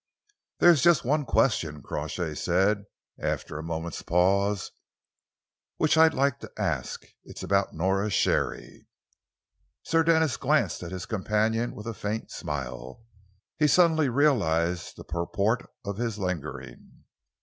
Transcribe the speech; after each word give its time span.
"There 0.57 0.71
is 0.71 0.81
just 0.81 1.05
one 1.05 1.25
question," 1.25 1.83
Crawshay 1.83 2.33
said, 2.33 2.85
after 3.19 3.59
a 3.59 3.63
moment's 3.63 4.01
pause, 4.01 4.71
"which 5.77 5.95
I'd 5.95 6.15
like 6.15 6.39
to 6.39 6.51
ask. 6.57 7.05
It's 7.23 7.43
about 7.43 7.75
Nora 7.75 8.09
Sharey." 8.09 8.87
Sir 9.83 10.01
Denis 10.01 10.37
glanced 10.37 10.81
at 10.81 10.91
his 10.91 11.05
companion 11.05 11.75
with 11.75 11.85
a 11.85 11.93
faint 11.93 12.31
smile. 12.31 13.03
He 13.59 13.67
suddenly 13.67 14.09
realised 14.09 14.95
the 14.97 15.03
purport 15.03 15.69
of 15.85 15.97
his 15.97 16.17
lingering. 16.17 17.03